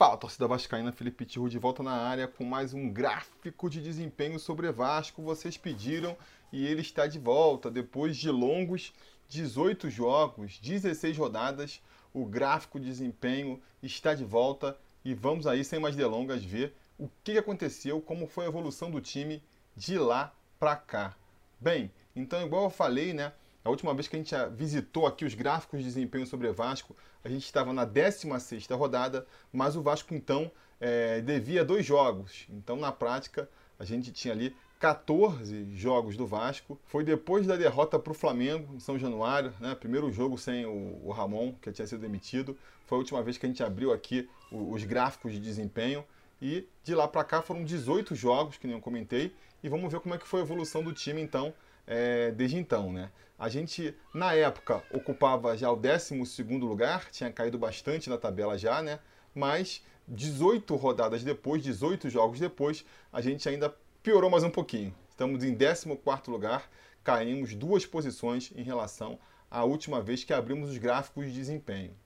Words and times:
Fala, 0.00 0.16
torcida 0.16 0.48
vascaína, 0.48 0.92
Felipe 0.92 1.26
Tirro 1.26 1.46
de 1.46 1.58
volta 1.58 1.82
na 1.82 1.92
área 1.92 2.26
com 2.26 2.42
mais 2.42 2.72
um 2.72 2.88
gráfico 2.88 3.68
de 3.68 3.82
desempenho 3.82 4.38
sobre 4.38 4.72
Vasco. 4.72 5.20
Vocês 5.20 5.58
pediram 5.58 6.16
e 6.50 6.66
ele 6.66 6.80
está 6.80 7.06
de 7.06 7.18
volta 7.18 7.70
depois 7.70 8.16
de 8.16 8.30
longos 8.30 8.94
18 9.28 9.90
jogos, 9.90 10.58
16 10.58 11.18
rodadas. 11.18 11.82
O 12.14 12.24
gráfico 12.24 12.80
de 12.80 12.86
desempenho 12.86 13.60
está 13.82 14.14
de 14.14 14.24
volta 14.24 14.74
e 15.04 15.12
vamos 15.12 15.46
aí, 15.46 15.62
sem 15.62 15.78
mais 15.78 15.94
delongas, 15.94 16.42
ver 16.42 16.74
o 16.98 17.06
que 17.22 17.36
aconteceu, 17.36 18.00
como 18.00 18.26
foi 18.26 18.46
a 18.46 18.48
evolução 18.48 18.90
do 18.90 19.02
time 19.02 19.42
de 19.76 19.98
lá 19.98 20.32
para 20.58 20.76
cá. 20.76 21.14
Bem, 21.60 21.92
então, 22.16 22.42
igual 22.46 22.64
eu 22.64 22.70
falei, 22.70 23.12
né? 23.12 23.34
A 23.64 23.68
última 23.68 23.92
vez 23.92 24.08
que 24.08 24.16
a 24.16 24.18
gente 24.18 24.34
visitou 24.56 25.06
aqui 25.06 25.24
os 25.24 25.34
gráficos 25.34 25.80
de 25.80 25.84
desempenho 25.84 26.26
sobre 26.26 26.50
Vasco, 26.50 26.96
a 27.22 27.28
gente 27.28 27.44
estava 27.44 27.72
na 27.72 27.86
16ª 27.86 28.76
rodada, 28.76 29.26
mas 29.52 29.76
o 29.76 29.82
Vasco 29.82 30.14
então 30.14 30.50
é, 30.80 31.20
devia 31.20 31.64
dois 31.64 31.84
jogos. 31.84 32.46
Então, 32.48 32.76
na 32.76 32.90
prática, 32.90 33.48
a 33.78 33.84
gente 33.84 34.10
tinha 34.12 34.32
ali 34.32 34.56
14 34.78 35.74
jogos 35.74 36.16
do 36.16 36.26
Vasco. 36.26 36.80
Foi 36.86 37.04
depois 37.04 37.46
da 37.46 37.54
derrota 37.54 37.98
para 37.98 38.12
o 38.12 38.14
Flamengo 38.14 38.74
em 38.74 38.80
São 38.80 38.98
Januário, 38.98 39.52
né? 39.60 39.74
primeiro 39.74 40.10
jogo 40.10 40.38
sem 40.38 40.64
o, 40.64 40.98
o, 41.04 41.12
Ramon, 41.12 41.52
que 41.60 41.70
tinha 41.70 41.86
sido 41.86 42.00
demitido. 42.00 42.56
Foi 42.86 42.96
a 42.96 42.98
última 43.00 43.22
vez 43.22 43.36
que 43.36 43.44
a 43.44 43.48
gente 43.48 43.62
abriu 43.62 43.92
aqui 43.92 44.28
os 44.50 44.82
gráficos 44.84 45.32
de 45.32 45.38
desempenho. 45.38 46.02
E 46.40 46.66
de 46.82 46.94
lá 46.94 47.06
para 47.06 47.22
cá 47.22 47.42
foram 47.42 47.62
18 47.62 48.14
jogos, 48.14 48.56
que 48.56 48.66
nem 48.66 48.74
eu 48.74 48.80
comentei. 48.80 49.34
E 49.62 49.68
vamos 49.68 49.92
ver 49.92 50.00
como 50.00 50.14
é 50.14 50.18
que 50.18 50.26
foi 50.26 50.40
a 50.40 50.42
evolução 50.42 50.82
do 50.82 50.94
time 50.94 51.20
então 51.20 51.52
é, 51.86 52.30
desde 52.30 52.56
então, 52.56 52.92
né? 52.92 53.10
A 53.38 53.48
gente, 53.48 53.94
na 54.12 54.34
época, 54.34 54.82
ocupava 54.90 55.56
já 55.56 55.70
o 55.70 55.76
12 55.76 56.42
lugar, 56.60 57.10
tinha 57.10 57.32
caído 57.32 57.58
bastante 57.58 58.10
na 58.10 58.18
tabela 58.18 58.58
já, 58.58 58.82
né? 58.82 58.98
Mas 59.34 59.82
18 60.06 60.76
rodadas 60.76 61.22
depois, 61.24 61.62
18 61.62 62.10
jogos 62.10 62.38
depois, 62.38 62.84
a 63.12 63.20
gente 63.20 63.48
ainda 63.48 63.74
piorou 64.02 64.28
mais 64.28 64.44
um 64.44 64.50
pouquinho. 64.50 64.94
Estamos 65.08 65.42
em 65.42 65.56
14 65.56 66.30
lugar, 66.30 66.68
caímos 67.02 67.54
duas 67.54 67.86
posições 67.86 68.52
em 68.54 68.62
relação 68.62 69.18
à 69.50 69.64
última 69.64 70.02
vez 70.02 70.22
que 70.22 70.32
abrimos 70.32 70.70
os 70.70 70.78
gráficos 70.78 71.26
de 71.26 71.32
desempenho. 71.32 71.96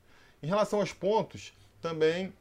Em 0.43 0.47
relação 0.47 0.81
aos 0.81 0.93
pontos, 0.93 1.53
também 1.81 2.33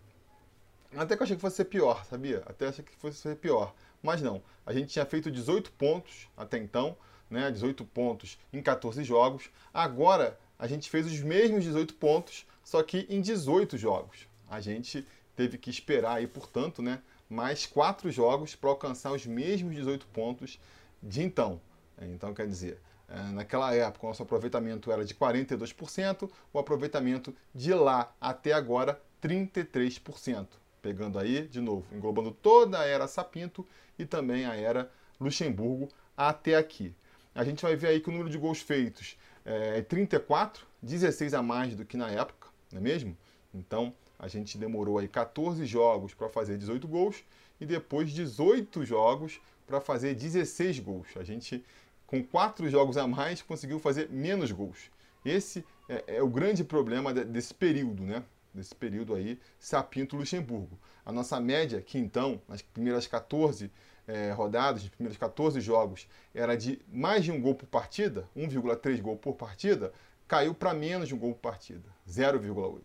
até 0.96 1.16
que 1.16 1.22
eu 1.22 1.26
achei 1.26 1.36
que 1.36 1.42
fosse 1.42 1.56
ser 1.56 1.66
pior, 1.66 2.06
sabia? 2.06 2.44
Até 2.46 2.68
achei 2.68 2.84
que 2.84 2.96
fosse 2.96 3.18
ser 3.18 3.36
pior. 3.38 3.74
Mas 4.02 4.22
não. 4.22 4.44
A 4.66 4.74
gente 4.74 4.90
tinha 4.90 5.06
feito 5.06 5.32
18 5.32 5.72
pontos 5.72 6.28
até 6.38 6.58
então 6.58 6.96
né, 7.34 7.52
18 7.52 7.84
pontos 7.86 8.38
em 8.54 8.62
14 8.62 9.04
jogos. 9.04 9.50
Agora 9.74 10.40
a 10.58 10.68
gente 10.68 10.90
fez 10.90 11.08
os 11.08 11.20
mesmos 11.20 11.64
18 11.64 11.96
pontos, 11.96 12.46
só 12.64 12.82
que 12.84 13.08
em 13.10 13.20
18 13.20 13.78
jogos. 13.78 14.28
A 14.50 14.62
gente 14.62 15.06
teve 15.36 15.58
que 15.58 15.70
esperar 15.70 16.18
aí, 16.18 16.28
portanto, 16.28 16.82
né, 16.82 17.02
mais 17.28 17.66
quatro 17.66 18.12
jogos 18.12 18.56
para 18.56 18.70
alcançar 18.70 19.12
os 19.12 19.26
mesmos 19.26 19.76
18 19.76 20.06
pontos 20.08 20.60
de 21.02 21.24
então. 21.24 21.60
Então, 22.00 22.34
quer 22.34 22.48
dizer, 22.48 22.80
é, 23.10 23.20
naquela 23.32 23.74
época 23.74 24.06
o 24.06 24.10
nosso 24.10 24.24
aproveitamento 24.24 24.92
era 24.92 25.04
de 25.04 25.14
42%, 25.14 26.30
o 26.54 26.60
aproveitamento 26.60 27.36
de 27.54 27.74
lá 27.74 28.14
até 28.22 28.54
agora 28.54 29.02
33%. 29.22 30.48
Pegando 30.82 31.18
aí, 31.18 31.48
de 31.48 31.62
novo, 31.62 31.86
englobando 31.96 32.32
toda 32.32 32.80
a 32.80 32.86
era 32.86 33.08
Sapinto 33.08 33.66
e 33.98 34.06
também 34.06 34.46
a 34.46 34.56
era 34.56 34.92
Luxemburgo 35.20 35.90
até 36.16 36.56
aqui 36.56 36.94
a 37.36 37.44
gente 37.44 37.62
vai 37.62 37.76
ver 37.76 37.88
aí 37.88 38.00
que 38.00 38.10
o 38.10 38.12
número 38.12 38.30
de 38.30 38.38
gols 38.38 38.62
feitos 38.62 39.18
é 39.46 39.82
34, 39.82 40.66
16 40.82 41.34
a 41.34 41.42
mais 41.42 41.76
do 41.76 41.86
que 41.86 41.98
na 41.98 42.10
época, 42.10 42.48
não 42.72 42.80
é 42.80 42.82
mesmo? 42.82 43.18
Então, 43.54 43.94
a 44.18 44.28
gente 44.28 44.58
demorou 44.58 44.98
aí 44.98 45.08
14 45.08 45.66
jogos 45.66 46.14
para 46.14 46.30
fazer 46.30 46.58
18 46.58 46.88
gols 46.88 47.24
e 47.60 47.66
depois 47.66 48.12
18 48.12 48.86
jogos 48.86 49.42
para 49.68 49.82
fazer 49.82 50.16
16 50.16 50.80
gols. 50.80 51.08
A 51.16 51.24
gente, 51.24 51.64
com 52.08 52.24
4 52.24 52.70
jogos 52.70 52.98
a 52.98 53.08
mais, 53.08 53.42
conseguiu 53.42 53.80
fazer 53.80 54.10
menos 54.10 54.52
gols. 54.52 54.92
Esse 55.26 55.66
é, 55.90 56.18
é 56.18 56.24
o 56.24 56.28
grande 56.28 56.64
problema 56.64 57.14
desse 57.14 57.54
período, 57.54 58.04
né? 58.04 58.24
Desse 58.54 58.76
período 58.76 59.16
aí, 59.16 59.40
Sapinto-Luxemburgo. 59.60 60.78
A 61.06 61.12
nossa 61.12 61.40
média, 61.40 61.82
que 61.82 61.98
então, 61.98 62.42
nas 62.48 62.62
primeiras 62.62 63.08
14 63.08 63.72
é, 64.08 64.32
rodadas, 64.32 64.88
primeiros 64.88 65.18
14 65.18 65.60
jogos, 65.62 66.08
era 66.34 66.56
de 66.56 66.80
mais 66.92 67.24
de 67.24 67.32
um 67.32 67.42
gol 67.42 67.56
por 67.56 67.68
partida, 67.68 68.28
1,3 68.36 69.02
gol 69.02 69.18
por 69.18 69.36
partida, 69.36 69.92
caiu 70.28 70.54
para 70.54 70.74
menos 70.74 71.08
de 71.08 71.16
um 71.16 71.18
gol 71.18 71.34
por 71.34 71.42
partida, 71.42 71.84
0,8. 72.10 72.82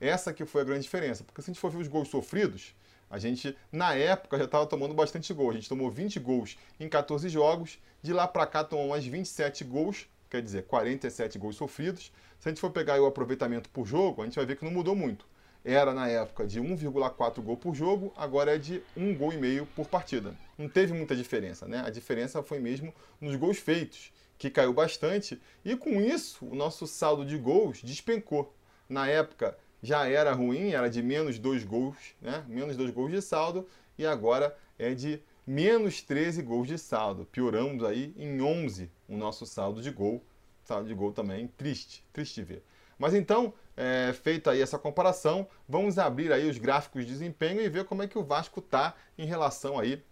Essa 0.00 0.32
que 0.32 0.44
foi 0.44 0.62
a 0.62 0.64
grande 0.64 0.82
diferença, 0.82 1.24
porque 1.24 1.42
se 1.42 1.50
a 1.50 1.52
gente 1.52 1.60
for 1.60 1.70
ver 1.70 1.78
os 1.78 1.88
gols 1.88 2.08
sofridos, 2.08 2.74
a 3.10 3.18
gente, 3.18 3.56
na 3.72 3.94
época, 3.94 4.38
já 4.38 4.44
estava 4.44 4.64
tomando 4.66 4.94
bastante 4.94 5.34
gol. 5.34 5.50
A 5.50 5.54
gente 5.54 5.68
tomou 5.68 5.90
20 5.90 6.20
gols 6.20 6.56
em 6.78 6.88
14 6.88 7.28
jogos, 7.28 7.78
de 8.00 8.12
lá 8.12 8.28
para 8.28 8.46
cá 8.46 8.62
tomou 8.62 8.88
mais 8.88 9.04
27 9.04 9.64
gols, 9.64 10.08
quer 10.30 10.40
dizer, 10.40 10.62
47 10.62 11.36
gols 11.36 11.56
sofridos. 11.56 12.12
Se 12.38 12.48
a 12.48 12.50
gente 12.50 12.60
for 12.60 12.70
pegar 12.70 13.00
o 13.02 13.06
aproveitamento 13.06 13.68
por 13.70 13.84
jogo, 13.84 14.22
a 14.22 14.24
gente 14.26 14.36
vai 14.36 14.46
ver 14.46 14.56
que 14.56 14.64
não 14.64 14.70
mudou 14.70 14.94
muito 14.94 15.26
era 15.64 15.92
na 15.92 16.08
época 16.08 16.46
de 16.46 16.60
1,4 16.60 17.40
gol 17.42 17.56
por 17.56 17.74
jogo, 17.74 18.12
agora 18.16 18.54
é 18.54 18.58
de 18.58 18.82
1 18.96 19.14
gol 19.16 19.32
e 19.32 19.36
meio 19.36 19.66
por 19.66 19.86
partida. 19.86 20.34
Não 20.56 20.68
teve 20.68 20.92
muita 20.92 21.14
diferença, 21.14 21.66
né? 21.66 21.82
A 21.84 21.90
diferença 21.90 22.42
foi 22.42 22.58
mesmo 22.58 22.94
nos 23.20 23.36
gols 23.36 23.58
feitos, 23.58 24.12
que 24.38 24.50
caiu 24.50 24.72
bastante, 24.72 25.40
e 25.64 25.76
com 25.76 26.00
isso 26.00 26.46
o 26.46 26.54
nosso 26.54 26.86
saldo 26.86 27.24
de 27.24 27.36
gols 27.36 27.82
despencou. 27.82 28.54
Na 28.88 29.06
época 29.06 29.56
já 29.82 30.08
era 30.08 30.32
ruim, 30.32 30.70
era 30.70 30.88
de 30.88 31.02
menos 31.02 31.38
2 31.38 31.64
gols, 31.64 31.96
né? 32.20 32.44
Menos 32.48 32.76
2 32.76 32.90
gols 32.90 33.10
de 33.12 33.20
saldo, 33.20 33.68
e 33.98 34.06
agora 34.06 34.56
é 34.78 34.94
de 34.94 35.22
menos 35.46 36.00
13 36.00 36.42
gols 36.42 36.68
de 36.68 36.78
saldo. 36.78 37.26
Pioramos 37.26 37.84
aí 37.84 38.14
em 38.16 38.40
11 38.40 38.90
o 39.08 39.16
nosso 39.16 39.44
saldo 39.44 39.82
de 39.82 39.90
gol. 39.90 40.24
Saldo 40.62 40.88
de 40.88 40.94
gol 40.94 41.12
também 41.12 41.48
triste, 41.48 42.04
triste 42.12 42.42
ver. 42.42 42.62
Mas 42.98 43.14
então, 43.14 43.52
é, 43.80 44.12
feita 44.12 44.50
aí 44.50 44.60
essa 44.60 44.78
comparação, 44.78 45.48
vamos 45.66 45.98
abrir 45.98 46.30
aí 46.30 46.46
os 46.46 46.58
gráficos 46.58 47.06
de 47.06 47.12
desempenho 47.12 47.62
e 47.62 47.68
ver 47.70 47.86
como 47.86 48.02
é 48.02 48.06
que 48.06 48.18
o 48.18 48.22
Vasco 48.22 48.60
está 48.60 48.94
em 49.16 49.24
relação 49.24 49.78
aí 49.78 50.04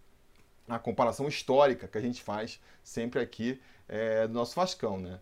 à 0.67 0.79
comparação 0.79 1.27
histórica 1.27 1.87
que 1.87 1.95
a 1.95 2.01
gente 2.01 2.23
faz 2.23 2.59
sempre 2.83 3.21
aqui 3.21 3.61
é, 3.87 4.27
do 4.27 4.33
nosso 4.33 4.55
Vascão, 4.55 4.99
né? 4.99 5.19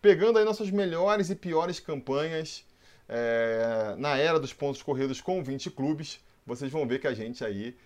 Pegando 0.00 0.38
aí 0.38 0.44
nossas 0.44 0.70
melhores 0.70 1.28
e 1.28 1.34
piores 1.34 1.80
campanhas 1.80 2.64
é, 3.08 3.96
na 3.98 4.16
era 4.16 4.38
dos 4.38 4.52
pontos 4.52 4.80
corridos 4.80 5.20
com 5.20 5.42
20 5.42 5.68
clubes, 5.72 6.20
vocês 6.46 6.70
vão 6.70 6.86
ver 6.86 7.00
que 7.00 7.08
a 7.08 7.14
gente 7.14 7.44
aí 7.44 7.76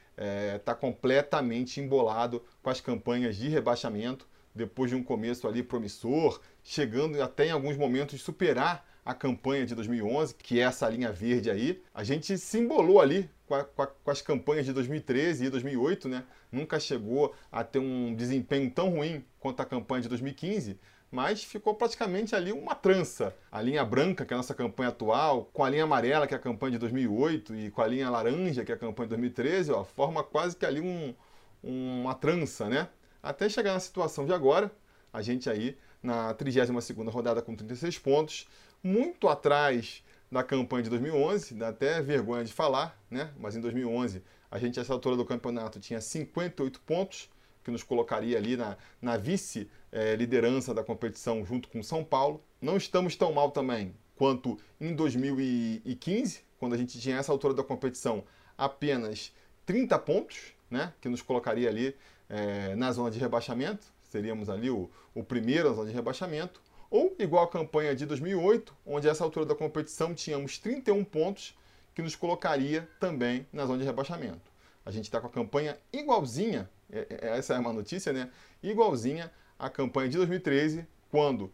está 0.58 0.72
é, 0.72 0.74
completamente 0.74 1.80
embolado 1.80 2.44
com 2.62 2.68
as 2.68 2.82
campanhas 2.82 3.34
de 3.34 3.48
rebaixamento, 3.48 4.28
depois 4.54 4.90
de 4.90 4.96
um 4.96 5.02
começo 5.02 5.48
ali 5.48 5.62
promissor, 5.62 6.38
chegando 6.62 7.20
até 7.22 7.46
em 7.46 7.50
alguns 7.50 7.78
momentos 7.78 8.20
superar 8.20 8.91
a 9.04 9.14
campanha 9.14 9.66
de 9.66 9.74
2011, 9.74 10.34
que 10.34 10.60
é 10.60 10.62
essa 10.62 10.88
linha 10.88 11.10
verde 11.10 11.50
aí, 11.50 11.82
a 11.92 12.04
gente 12.04 12.38
se 12.38 12.58
embolou 12.58 13.00
ali 13.00 13.28
com, 13.46 13.54
a, 13.54 13.64
com, 13.64 13.82
a, 13.82 13.86
com, 13.86 14.10
as 14.10 14.22
campanhas 14.22 14.64
de 14.64 14.72
2013 14.72 15.46
e 15.46 15.50
2008, 15.50 16.08
né? 16.08 16.24
Nunca 16.50 16.78
chegou 16.78 17.34
a 17.50 17.64
ter 17.64 17.80
um 17.80 18.14
desempenho 18.14 18.70
tão 18.70 18.90
ruim 18.90 19.24
quanto 19.40 19.60
a 19.60 19.64
campanha 19.64 20.02
de 20.02 20.08
2015, 20.08 20.78
mas 21.10 21.42
ficou 21.42 21.74
praticamente 21.74 22.34
ali 22.34 22.52
uma 22.52 22.74
trança. 22.74 23.34
A 23.50 23.60
linha 23.60 23.84
branca, 23.84 24.24
que 24.24 24.32
é 24.32 24.36
a 24.36 24.38
nossa 24.38 24.54
campanha 24.54 24.90
atual, 24.90 25.50
com 25.52 25.64
a 25.64 25.68
linha 25.68 25.84
amarela, 25.84 26.26
que 26.26 26.34
é 26.34 26.36
a 26.36 26.40
campanha 26.40 26.72
de 26.72 26.78
2008, 26.78 27.54
e 27.56 27.70
com 27.70 27.82
a 27.82 27.86
linha 27.86 28.08
laranja, 28.08 28.64
que 28.64 28.70
é 28.70 28.74
a 28.74 28.78
campanha 28.78 29.08
de 29.08 29.16
2013, 29.16 29.72
ó, 29.72 29.84
forma 29.84 30.22
quase 30.22 30.56
que 30.56 30.64
ali 30.64 30.80
um, 30.80 31.14
uma 31.62 32.14
trança, 32.14 32.68
né? 32.68 32.88
Até 33.22 33.48
chegar 33.48 33.74
na 33.74 33.80
situação 33.80 34.24
de 34.24 34.32
agora, 34.32 34.72
a 35.12 35.20
gente 35.20 35.50
aí 35.50 35.76
na 36.02 36.34
32ª 36.34 37.10
rodada 37.10 37.42
com 37.42 37.54
36 37.54 37.98
pontos, 37.98 38.48
muito 38.82 39.28
atrás 39.28 40.02
da 40.30 40.42
campanha 40.42 40.82
de 40.82 40.90
2011, 40.90 41.54
dá 41.54 41.68
até 41.68 42.00
vergonha 42.00 42.42
de 42.42 42.52
falar, 42.52 42.98
né? 43.10 43.30
Mas 43.38 43.54
em 43.54 43.60
2011 43.60 44.22
a 44.50 44.58
gente, 44.58 44.80
essa 44.80 44.92
altura 44.92 45.16
do 45.16 45.24
campeonato, 45.24 45.78
tinha 45.78 46.00
58 46.00 46.80
pontos, 46.80 47.30
que 47.62 47.70
nos 47.70 47.82
colocaria 47.82 48.36
ali 48.36 48.56
na, 48.56 48.76
na 49.00 49.16
vice-liderança 49.16 50.74
da 50.74 50.82
competição 50.82 51.44
junto 51.44 51.68
com 51.68 51.82
São 51.82 52.02
Paulo. 52.02 52.42
Não 52.60 52.76
estamos 52.76 53.14
tão 53.14 53.32
mal 53.32 53.50
também 53.50 53.94
quanto 54.16 54.58
em 54.80 54.94
2015, 54.94 56.44
quando 56.58 56.74
a 56.74 56.78
gente 56.78 56.98
tinha 56.98 57.16
essa 57.16 57.30
altura 57.30 57.54
da 57.54 57.62
competição 57.62 58.24
apenas 58.56 59.32
30 59.66 59.98
pontos, 59.98 60.54
né? 60.70 60.92
Que 61.00 61.08
nos 61.08 61.22
colocaria 61.22 61.68
ali 61.68 61.94
é, 62.28 62.74
na 62.74 62.90
zona 62.92 63.10
de 63.10 63.18
rebaixamento. 63.18 63.86
Seríamos 64.02 64.48
ali 64.48 64.70
o, 64.70 64.90
o 65.14 65.22
primeiro 65.22 65.68
na 65.68 65.74
zona 65.74 65.88
de 65.88 65.94
rebaixamento. 65.94 66.61
Ou 66.92 67.16
igual 67.18 67.44
a 67.44 67.48
campanha 67.48 67.96
de 67.96 68.04
2008, 68.04 68.76
onde 68.84 69.08
essa 69.08 69.24
altura 69.24 69.46
da 69.46 69.54
competição 69.54 70.14
tínhamos 70.14 70.58
31 70.58 71.02
pontos, 71.04 71.56
que 71.94 72.02
nos 72.02 72.14
colocaria 72.14 72.86
também 73.00 73.46
na 73.50 73.64
zona 73.64 73.78
de 73.78 73.84
rebaixamento. 73.86 74.52
A 74.84 74.90
gente 74.90 75.04
está 75.04 75.18
com 75.18 75.26
a 75.26 75.30
campanha 75.30 75.78
igualzinha, 75.90 76.68
é, 76.92 77.06
é, 77.08 77.38
essa 77.38 77.54
é 77.54 77.58
uma 77.58 77.72
notícia, 77.72 78.12
né? 78.12 78.30
Igualzinha 78.62 79.32
à 79.58 79.70
campanha 79.70 80.10
de 80.10 80.18
2013, 80.18 80.86
quando 81.10 81.50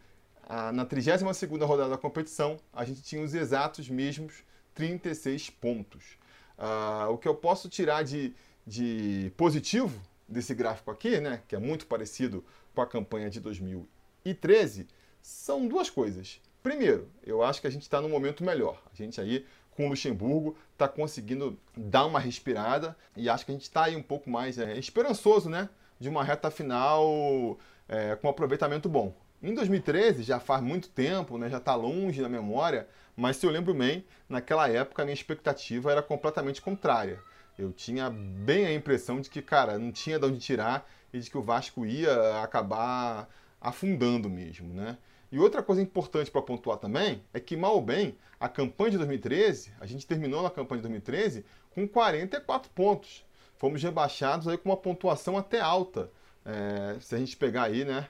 na 0.73 0.85
32ª 0.85 1.65
rodada 1.65 1.91
da 1.91 1.97
competição 1.97 2.57
a 2.73 2.83
gente 2.83 3.01
tinha 3.01 3.23
os 3.23 3.33
exatos 3.33 3.87
mesmos 3.87 4.43
36 4.73 5.51
pontos. 5.51 6.17
Uh, 6.57 7.13
o 7.13 7.17
que 7.17 7.29
eu 7.29 7.35
posso 7.35 7.69
tirar 7.69 8.03
de, 8.03 8.33
de 8.67 9.31
positivo 9.37 10.01
desse 10.27 10.53
gráfico 10.53 10.91
aqui, 10.91 11.21
né, 11.21 11.41
que 11.47 11.55
é 11.55 11.59
muito 11.59 11.85
parecido 11.85 12.43
com 12.75 12.81
a 12.81 12.87
campanha 12.87 13.29
de 13.29 13.39
2013, 13.39 14.85
são 15.21 15.67
duas 15.67 15.89
coisas. 15.89 16.41
Primeiro, 16.61 17.09
eu 17.25 17.41
acho 17.43 17.61
que 17.61 17.67
a 17.67 17.69
gente 17.69 17.83
está 17.83 18.01
num 18.01 18.09
momento 18.09 18.43
melhor. 18.43 18.81
A 18.91 18.95
gente 18.95 19.19
aí, 19.19 19.45
com 19.71 19.85
o 19.85 19.89
Luxemburgo, 19.89 20.57
está 20.73 20.87
conseguindo 20.87 21.57
dar 21.75 22.05
uma 22.05 22.19
respirada 22.19 22.95
e 23.15 23.29
acho 23.29 23.45
que 23.45 23.51
a 23.51 23.55
gente 23.55 23.63
está 23.63 23.85
aí 23.85 23.95
um 23.95 24.03
pouco 24.03 24.29
mais 24.29 24.57
é, 24.57 24.77
esperançoso, 24.77 25.49
né? 25.49 25.69
De 25.99 26.09
uma 26.09 26.23
reta 26.23 26.51
final 26.51 27.57
é, 27.87 28.15
com 28.15 28.29
aproveitamento 28.29 28.87
bom. 28.89 29.13
Em 29.41 29.53
2013, 29.53 30.23
já 30.23 30.37
faz 30.37 30.61
muito 30.61 30.89
tempo, 30.89 31.37
né, 31.37 31.49
já 31.49 31.59
está 31.59 31.73
longe 31.73 32.21
na 32.21 32.27
memória, 32.27 32.87
mas 33.15 33.37
se 33.37 33.45
eu 33.45 33.49
lembro 33.49 33.73
bem, 33.73 34.05
naquela 34.27 34.69
época 34.69 35.01
a 35.01 35.05
minha 35.05 35.13
expectativa 35.13 35.89
era 35.91 36.01
completamente 36.01 36.61
contrária. 36.61 37.21
Eu 37.57 37.71
tinha 37.71 38.09
bem 38.09 38.65
a 38.65 38.73
impressão 38.73 39.21
de 39.21 39.29
que, 39.29 39.41
cara, 39.41 39.79
não 39.79 39.93
tinha 39.93 40.19
de 40.19 40.25
onde 40.25 40.39
tirar 40.39 40.89
e 41.13 41.19
de 41.19 41.29
que 41.29 41.37
o 41.37 41.41
Vasco 41.41 41.85
ia 41.85 42.41
acabar 42.43 43.29
afundando 43.59 44.29
mesmo, 44.29 44.73
né? 44.73 44.97
E 45.31 45.37
outra 45.37 45.61
coisa 45.61 45.81
importante 45.81 46.31
para 46.31 46.41
pontuar 46.41 46.77
também 46.77 47.23
é 47.33 47.39
que, 47.39 47.55
mal 47.55 47.75
ou 47.75 47.81
bem, 47.81 48.17
a 48.39 48.49
campanha 48.49 48.91
de 48.91 48.97
2013, 48.97 49.73
a 49.79 49.85
gente 49.85 50.07
terminou 50.07 50.41
na 50.41 50.49
campanha 50.49 50.81
de 50.81 50.87
2013 50.87 51.45
com 51.69 51.87
44 51.87 52.71
pontos. 52.71 53.23
Fomos 53.57 53.83
rebaixados 53.83 54.47
aí 54.47 54.57
com 54.57 54.69
uma 54.69 54.77
pontuação 54.77 55.37
até 55.37 55.59
alta. 55.59 56.09
É, 56.45 56.97
se 56.99 57.13
a 57.13 57.19
gente 57.19 57.37
pegar 57.37 57.63
aí, 57.63 57.85
né, 57.85 58.07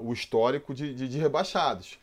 o 0.00 0.12
histórico 0.12 0.74
de, 0.74 0.94
de, 0.94 1.08
de 1.08 1.18
rebaixados. 1.18 1.98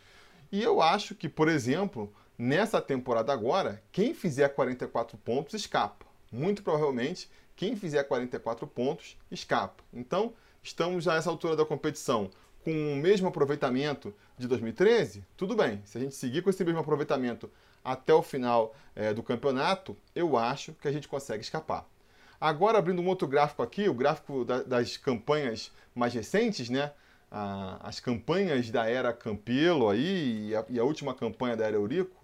E 0.52 0.64
eu 0.64 0.82
acho 0.82 1.14
que, 1.16 1.28
por 1.28 1.50
exemplo, 1.50 2.14
nessa 2.38 2.82
temporada 2.82 3.34
agora, 3.34 3.84
quem 3.92 4.14
fizer 4.14 4.50
44 4.50 5.18
pontos 5.18 5.54
escapa. 5.54 6.06
Muito 6.32 6.64
provavelmente, 6.64 7.30
quem 7.56 7.76
fizer 7.76 8.04
44 8.04 8.66
pontos 8.68 9.18
escapa. 9.30 9.84
Então, 9.92 10.34
estamos 10.64 11.08
a 11.08 11.16
essa 11.16 11.30
altura 11.30 11.56
da 11.56 11.66
competição 11.66 12.30
com 12.64 12.94
o 12.94 12.96
mesmo 12.96 13.28
aproveitamento 13.28 14.14
de 14.38 14.48
2013, 14.48 15.26
tudo 15.38 15.56
bem. 15.56 15.82
Se 15.86 15.98
a 15.98 16.02
gente 16.02 16.16
seguir 16.16 16.42
com 16.42 16.50
esse 16.50 16.64
mesmo 16.64 16.80
aproveitamento 16.80 17.50
até 17.84 18.14
o 18.14 18.22
final 18.22 18.76
é, 18.96 19.14
do 19.14 19.24
campeonato, 19.24 19.96
eu 20.16 20.38
acho 20.38 20.74
que 20.74 20.88
a 20.88 20.92
gente 20.92 21.08
consegue 21.08 21.44
escapar. 21.44 21.88
Agora, 22.40 22.78
abrindo 22.78 23.02
um 23.02 23.08
outro 23.08 23.28
gráfico 23.28 23.62
aqui, 23.62 23.90
o 23.90 23.94
gráfico 23.94 24.46
da, 24.46 24.64
das 24.64 24.96
campanhas 24.98 25.72
mais 25.94 26.14
recentes, 26.14 26.70
né? 26.70 26.92
as 27.82 28.00
campanhas 28.00 28.72
da 28.72 28.90
era 28.90 29.14
Campelo 29.14 29.88
aí 29.90 30.50
e 30.50 30.56
a, 30.56 30.66
e 30.68 30.80
a, 30.80 30.84
última 30.84 31.14
campanha 31.14 31.56
da 31.56 31.66
era 31.66 31.76
Eurico, 31.76 32.16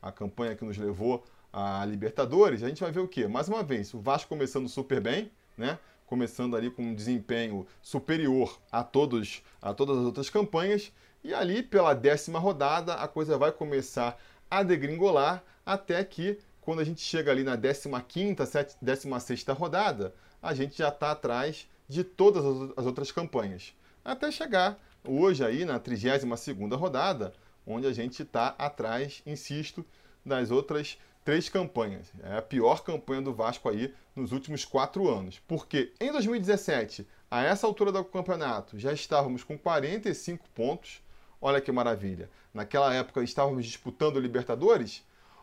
a 0.00 0.10
campanha 0.10 0.56
que 0.56 0.64
nos 0.64 0.78
levou 0.78 1.22
a 1.52 1.84
Libertadores, 1.84 2.62
a 2.62 2.68
gente 2.68 2.80
vai 2.80 2.90
ver 2.90 3.00
o 3.00 3.08
quê? 3.08 3.28
Mais 3.28 3.48
uma 3.48 3.62
vez, 3.62 3.92
o 3.92 4.00
Vasco 4.00 4.28
começando 4.28 4.68
super 4.68 5.00
bem, 5.00 5.30
né? 5.56 5.78
Começando 6.06 6.56
ali 6.56 6.70
com 6.70 6.82
um 6.82 6.94
desempenho 6.94 7.66
superior 7.82 8.60
a, 8.70 8.82
todos, 8.82 9.42
a 9.60 9.72
todas 9.72 9.98
as 9.98 10.04
outras 10.04 10.30
campanhas, 10.30 10.92
e 11.22 11.32
ali 11.32 11.62
pela 11.62 11.94
décima 11.94 12.38
rodada 12.38 12.94
a 12.94 13.08
coisa 13.08 13.38
vai 13.38 13.50
começar 13.50 14.18
a 14.50 14.62
degringolar 14.62 15.42
até 15.64 16.02
que 16.04 16.38
quando 16.60 16.80
a 16.80 16.84
gente 16.84 17.00
chega 17.00 17.30
ali 17.30 17.44
na 17.44 17.56
15ª, 17.56 18.36
16ª 18.82 19.56
rodada, 19.56 20.14
a 20.40 20.54
gente 20.54 20.78
já 20.78 20.88
está 20.88 21.10
atrás 21.10 21.68
de 21.88 22.02
todas 22.02 22.44
as 22.76 22.86
outras 22.86 23.12
campanhas. 23.12 23.74
Até 24.04 24.30
chegar 24.30 24.78
hoje 25.06 25.44
aí 25.44 25.64
na 25.64 25.78
32ª 25.78 26.76
rodada, 26.76 27.32
onde 27.66 27.86
a 27.86 27.92
gente 27.92 28.22
está 28.22 28.54
atrás, 28.58 29.22
insisto, 29.26 29.84
das 30.24 30.50
outras 30.50 30.98
três 31.24 31.48
campanhas. 31.48 32.12
É 32.22 32.36
a 32.36 32.42
pior 32.42 32.84
campanha 32.84 33.22
do 33.22 33.34
Vasco 33.34 33.68
aí 33.68 33.92
nos 34.14 34.30
últimos 34.30 34.64
quatro 34.64 35.08
anos. 35.08 35.40
Porque 35.48 35.92
em 35.98 36.12
2017, 36.12 37.06
a 37.30 37.42
essa 37.42 37.66
altura 37.66 37.90
do 37.90 38.04
campeonato, 38.04 38.78
já 38.78 38.92
estávamos 38.92 39.42
com 39.42 39.58
45 39.58 40.48
pontos. 40.50 41.02
Olha 41.40 41.60
que 41.60 41.72
maravilha. 41.72 42.30
Naquela 42.52 42.94
época 42.94 43.22
estávamos 43.22 43.64
disputando 43.64 44.20
Libertadores. 44.20 45.02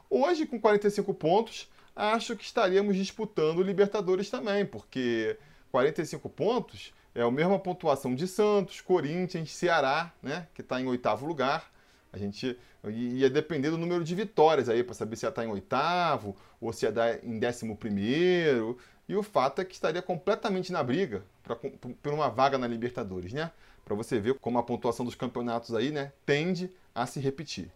Hoje, 0.09 0.45
com 0.45 0.59
45 0.59 1.13
pontos, 1.13 1.69
acho 1.95 2.35
que 2.35 2.43
estaríamos 2.43 2.95
disputando 2.95 3.63
Libertadores 3.63 4.29
também, 4.29 4.65
porque 4.65 5.37
45 5.71 6.29
pontos 6.29 6.93
é 7.13 7.21
a 7.21 7.31
mesma 7.31 7.59
pontuação 7.59 8.15
de 8.15 8.27
Santos, 8.27 8.81
Corinthians, 8.81 9.51
Ceará, 9.51 10.13
né, 10.21 10.47
que 10.53 10.61
está 10.61 10.79
em 10.79 10.87
oitavo 10.87 11.25
lugar. 11.25 11.70
A 12.13 12.17
gente 12.17 12.57
ia 12.89 13.29
depender 13.29 13.69
do 13.69 13.77
número 13.77 14.03
de 14.03 14.13
vitórias 14.15 14.67
aí 14.67 14.83
para 14.83 14.93
saber 14.93 15.15
se 15.15 15.25
ia 15.25 15.29
estar 15.29 15.45
em 15.45 15.47
oitavo 15.47 16.35
ou 16.59 16.73
se 16.73 16.85
ia 16.85 16.91
dar 16.91 17.23
em 17.23 17.39
décimo 17.39 17.77
primeiro. 17.77 18.77
E 19.07 19.15
o 19.15 19.23
fato 19.23 19.61
é 19.61 19.65
que 19.65 19.73
estaria 19.73 20.01
completamente 20.01 20.71
na 20.71 20.83
briga 20.83 21.23
por 22.01 22.13
uma 22.13 22.29
vaga 22.29 22.57
na 22.57 22.67
Libertadores, 22.67 23.33
né? 23.33 23.51
Para 23.83 23.95
você 23.95 24.19
ver 24.19 24.35
como 24.35 24.57
a 24.57 24.63
pontuação 24.63 25.05
dos 25.05 25.15
campeonatos 25.15 25.73
aí, 25.73 25.91
né, 25.91 26.13
tende 26.25 26.69
a 26.93 27.05
se 27.05 27.19
repetir. 27.19 27.71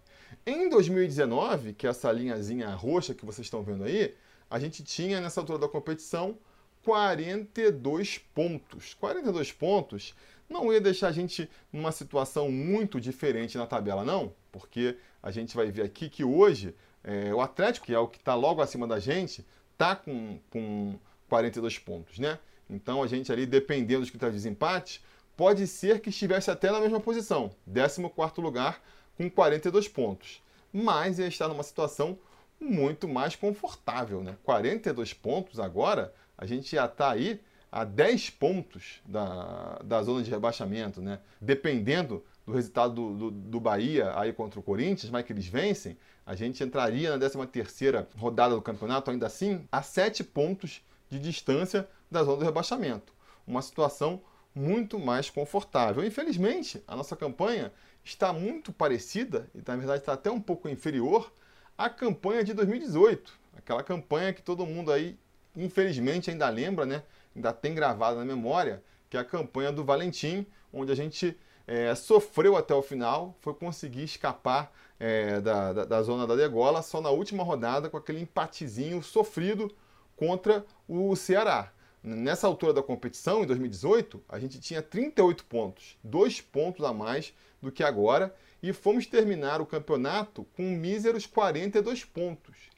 Em 0.46 0.70
2019, 0.70 1.74
que 1.74 1.88
é 1.88 1.90
essa 1.90 2.12
linhazinha 2.12 2.70
roxa 2.70 3.14
que 3.14 3.26
vocês 3.26 3.46
estão 3.46 3.64
vendo 3.64 3.84
aí, 3.84 4.16
a 4.50 4.60
gente 4.60 4.84
tinha 4.84 5.20
nessa 5.20 5.42
altura 5.42 5.60
da 5.60 5.68
competição 5.68 6.38
42 6.84 8.20
pontos. 8.34 8.94
42 8.94 9.52
pontos 9.52 10.16
não 10.50 10.72
ia 10.72 10.80
deixar 10.80 11.08
a 11.08 11.12
gente 11.12 11.50
numa 11.72 11.92
situação 11.92 12.52
muito 12.52 13.00
diferente 13.00 13.58
na 13.58 13.66
tabela, 13.66 14.04
não, 14.04 14.34
porque 14.52 14.98
a 15.22 15.32
gente 15.32 15.56
vai 15.56 15.72
ver 15.72 15.84
aqui 15.84 16.10
que 16.10 16.24
hoje 16.24 16.76
é, 17.04 17.34
o 17.34 17.42
Atlético, 17.42 17.86
que 17.86 17.94
é 17.94 18.00
o 18.00 18.08
que 18.08 18.18
está 18.18 18.36
logo 18.36 18.62
acima 18.62 18.88
da 18.88 19.00
gente, 19.00 19.46
está 19.74 19.96
com, 19.96 20.40
com 20.50 20.98
42 21.30 21.78
pontos, 21.80 22.20
né? 22.20 22.40
Então 22.70 23.04
a 23.04 23.08
gente 23.08 23.32
ali, 23.32 23.46
dependendo 23.46 24.02
dos 24.02 24.10
critérios 24.10 24.36
de 24.36 24.44
desempate, 24.44 25.04
pode 25.36 25.68
ser 25.68 26.00
que 26.00 26.10
estivesse 26.10 26.50
até 26.50 26.72
na 26.72 26.80
mesma 26.80 27.00
posição, 27.00 27.52
14 27.72 28.02
lugar 28.42 28.82
com 29.18 29.30
42 29.30 29.88
pontos. 29.88 30.42
Mas 30.74 31.20
ia 31.20 31.28
estar 31.28 31.48
numa 31.48 31.64
situação 31.64 32.18
muito 32.60 33.08
mais 33.08 33.36
confortável, 33.36 34.22
né? 34.24 34.36
42 34.44 35.14
pontos 35.14 35.60
agora, 35.60 36.14
a 36.38 36.46
gente 36.46 36.76
já 36.76 36.86
está 36.86 37.12
aí 37.12 37.40
a 37.72 37.84
10 37.84 38.30
pontos 38.32 39.02
da, 39.06 39.80
da 39.84 40.02
zona 40.04 40.24
de 40.24 40.30
rebaixamento, 40.30 41.02
né? 41.02 41.20
Dependendo 41.42 42.24
do 42.46 42.54
resultado 42.54 42.94
do, 42.94 43.14
do, 43.14 43.32
do, 43.32 43.60
Bahia 43.60 44.14
aí 44.18 44.32
contra 44.32 44.60
o 44.60 44.64
Corinthians, 44.64 45.10
mas 45.10 45.26
que 45.26 45.34
eles 45.34 45.48
vencem, 45.48 45.98
a 46.26 46.36
gente 46.36 46.64
entraria 46.64 47.10
na 47.10 47.18
13 47.18 47.48
terceira 47.48 48.08
rodada 48.18 48.56
do 48.56 48.62
campeonato, 48.62 49.10
ainda 49.10 49.26
assim, 49.26 49.68
a 49.72 49.82
7 49.82 50.24
pontos 50.24 50.82
de 51.10 51.20
distância 51.20 51.88
da 52.10 52.24
zona 52.24 52.38
do 52.38 52.46
rebaixamento. 52.46 53.14
Uma 53.48 53.62
situação 53.62 54.22
muito 54.54 54.98
mais 54.98 55.30
confortável. 55.30 56.06
Infelizmente, 56.06 56.82
a 56.88 56.96
nossa 56.96 57.16
campanha 57.16 57.74
está 58.04 58.32
muito 58.32 58.72
parecida, 58.72 59.50
e 59.54 59.58
na 59.66 59.76
verdade 59.76 60.00
está 60.00 60.14
até 60.14 60.32
um 60.32 60.40
pouco 60.40 60.70
inferior, 60.70 61.32
à 61.78 61.90
campanha 61.90 62.44
de 62.44 62.54
2018. 62.54 63.34
Aquela 63.58 63.84
campanha 63.84 64.32
que 64.32 64.42
todo 64.42 64.66
mundo 64.66 64.92
aí, 64.92 65.18
infelizmente, 65.56 66.30
ainda 66.30 66.48
lembra, 66.50 66.86
né? 66.86 67.04
Ainda 67.36 67.52
tem 67.52 67.76
gravado 67.76 68.18
na 68.18 68.26
memória, 68.26 68.84
que 69.10 69.18
é 69.18 69.20
a 69.20 69.26
campanha 69.26 69.72
do 69.72 69.84
Valentim, 69.84 70.46
onde 70.72 70.92
a 70.92 70.96
gente 70.96 71.38
é, 71.68 71.94
sofreu 71.96 72.56
até 72.56 72.74
o 72.74 72.82
final, 72.82 73.36
foi 73.42 73.54
conseguir 73.54 74.04
escapar 74.04 74.72
é, 75.00 75.42
da, 75.42 75.74
da, 75.74 75.86
da, 75.86 76.04
zona 76.04 76.26
da 76.26 76.36
degola 76.36 76.82
só 76.82 77.02
na 77.02 77.10
última 77.10 77.44
rodada 77.44 77.90
com 77.90 77.98
aquele 77.98 78.22
empatezinho 78.22 79.02
sofrido 79.04 79.74
contra 80.16 80.66
o 80.88 81.16
Ceará. 81.16 81.72
Nessa 82.04 82.46
altura 82.46 82.72
da 82.72 82.84
competição, 82.84 83.44
em 83.44 83.48
2018, 83.48 84.24
a 84.30 84.38
gente 84.38 84.60
tinha 84.60 84.82
38 84.82 85.44
pontos, 85.46 85.98
dois 86.04 86.40
pontos 86.40 86.86
a 86.86 86.94
mais 86.94 87.34
do 87.62 87.72
que 87.72 87.84
agora, 87.84 88.34
e 88.62 88.72
fomos 88.72 89.08
terminar 89.08 89.60
o 89.60 89.66
campeonato 89.66 90.46
com 90.56 90.64
míseros 90.64 91.26
42 91.26 92.06
pontos. 92.06 92.70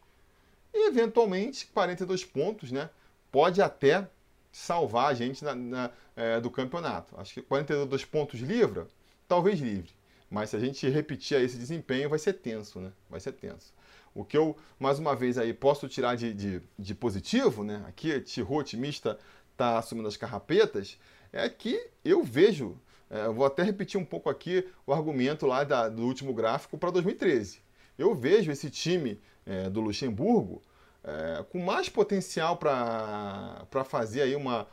E, 0.73 0.87
eventualmente, 0.87 1.67
42 1.67 2.23
pontos, 2.23 2.71
né? 2.71 2.89
Pode 3.31 3.61
até 3.61 4.07
salvar 4.57 5.11
a 5.11 5.13
gente 5.13 5.43
na, 5.43 5.53
na, 5.53 5.91
é, 6.15 6.41
do 6.41 6.49
campeonato. 6.49 7.15
Acho 7.19 7.35
que 7.35 7.41
42 7.43 8.03
pontos 8.05 8.39
livra, 8.39 8.87
talvez 9.27 9.59
livre. 9.59 9.91
Mas 10.29 10.49
se 10.49 10.55
a 10.55 10.59
gente 10.59 10.89
repetir 10.89 11.39
esse 11.39 11.57
desempenho, 11.57 12.09
vai 12.09 12.17
ser 12.17 12.33
tenso, 12.33 12.79
né? 12.79 12.91
Vai 13.07 13.19
ser 13.19 13.33
tenso. 13.33 13.71
O 14.15 14.25
que 14.25 14.35
eu, 14.35 14.57
mais 14.79 14.97
uma 14.97 15.15
vez, 15.15 15.37
aí 15.37 15.53
posso 15.53 15.87
tirar 15.87 16.15
de, 16.15 16.33
de, 16.33 16.61
de 16.77 16.95
positivo, 16.95 17.63
né? 17.63 17.85
Aqui, 17.87 18.19
Tirro 18.19 18.57
otimista 18.57 19.19
está 19.51 19.77
assumindo 19.77 20.07
as 20.07 20.17
carrapetas, 20.17 20.97
é 21.31 21.47
que 21.47 21.89
eu 22.03 22.23
vejo, 22.23 22.79
é, 23.11 23.27
vou 23.29 23.45
até 23.45 23.61
repetir 23.61 23.99
um 23.99 24.05
pouco 24.05 24.27
aqui 24.27 24.67
o 24.87 24.93
argumento 24.93 25.45
lá 25.45 25.63
da, 25.63 25.87
do 25.87 26.03
último 26.03 26.33
gráfico 26.33 26.79
para 26.79 26.89
2013. 26.89 27.61
Eu 27.95 28.15
vejo 28.15 28.51
esse 28.51 28.71
time 28.71 29.19
é, 29.45 29.69
do 29.69 29.81
Luxemburgo 29.81 30.63
é, 31.07 31.43
com 31.43 31.59
mais 31.59 31.87
potencial 31.87 32.57
para 32.57 33.83
fazer 33.85 34.23
aí 34.23 34.35
uma. 34.35 34.67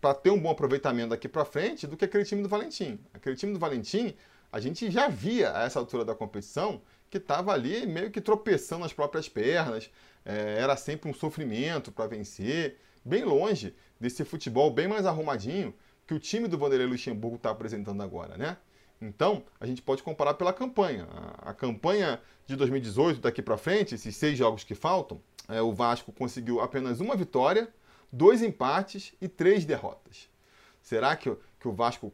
para 0.00 0.14
ter 0.14 0.30
um 0.30 0.40
bom 0.40 0.50
aproveitamento 0.50 1.10
daqui 1.10 1.28
para 1.28 1.44
frente 1.44 1.86
do 1.86 1.98
que 1.98 2.06
aquele 2.06 2.24
time 2.24 2.42
do 2.42 2.48
Valentim. 2.48 2.98
Aquele 3.12 3.36
time 3.36 3.52
do 3.52 3.58
Valentim, 3.58 4.14
a 4.50 4.58
gente 4.58 4.90
já 4.90 5.06
via 5.06 5.54
a 5.54 5.64
essa 5.64 5.78
altura 5.78 6.02
da 6.02 6.14
competição 6.14 6.80
que 7.10 7.18
estava 7.18 7.52
ali 7.52 7.86
meio 7.86 8.10
que 8.10 8.22
tropeçando 8.22 8.82
nas 8.82 8.92
próprias 8.92 9.28
pernas, 9.28 9.90
é, 10.24 10.56
era 10.58 10.76
sempre 10.76 11.10
um 11.10 11.14
sofrimento 11.14 11.92
para 11.92 12.06
vencer, 12.06 12.78
bem 13.04 13.22
longe 13.22 13.74
desse 14.00 14.24
futebol 14.24 14.70
bem 14.70 14.88
mais 14.88 15.04
arrumadinho 15.04 15.74
que 16.06 16.14
o 16.14 16.18
time 16.18 16.48
do 16.48 16.56
Vanderlei 16.56 16.86
Luxemburgo 16.86 17.36
está 17.36 17.50
apresentando 17.50 18.02
agora, 18.02 18.36
né? 18.38 18.56
Então, 19.00 19.44
a 19.60 19.66
gente 19.66 19.82
pode 19.82 20.02
comparar 20.02 20.34
pela 20.34 20.52
campanha. 20.54 21.06
A, 21.10 21.50
a 21.50 21.54
campanha 21.54 22.18
de 22.46 22.56
2018, 22.56 23.20
daqui 23.20 23.42
para 23.42 23.58
frente, 23.58 23.94
esses 23.94 24.16
seis 24.16 24.38
jogos 24.38 24.64
que 24.64 24.74
faltam, 24.74 25.20
é, 25.48 25.60
o 25.60 25.72
Vasco 25.72 26.12
conseguiu 26.12 26.60
apenas 26.60 27.00
uma 27.00 27.16
vitória, 27.16 27.68
dois 28.10 28.42
empates 28.42 29.14
e 29.20 29.28
três 29.28 29.64
derrotas. 29.64 30.28
Será 30.82 31.16
que, 31.16 31.34
que 31.58 31.68
o 31.68 31.72
Vasco 31.72 32.12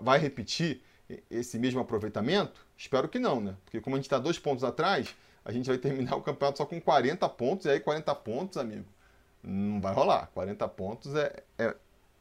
vai 0.00 0.18
repetir 0.18 0.82
esse 1.30 1.58
mesmo 1.58 1.80
aproveitamento? 1.80 2.66
Espero 2.76 3.08
que 3.08 3.18
não, 3.18 3.40
né? 3.40 3.56
Porque 3.64 3.80
como 3.80 3.96
a 3.96 3.98
gente 3.98 4.06
está 4.06 4.18
dois 4.18 4.38
pontos 4.38 4.64
atrás, 4.64 5.14
a 5.44 5.52
gente 5.52 5.68
vai 5.68 5.78
terminar 5.78 6.16
o 6.16 6.22
campeonato 6.22 6.58
só 6.58 6.66
com 6.66 6.80
40 6.80 7.28
pontos, 7.30 7.66
e 7.66 7.70
aí 7.70 7.80
40 7.80 8.14
pontos, 8.16 8.58
amigo, 8.58 8.86
não 9.42 9.80
vai 9.80 9.94
rolar. 9.94 10.30
40 10.34 10.68
pontos 10.68 11.14
é, 11.14 11.42
é 11.56 11.74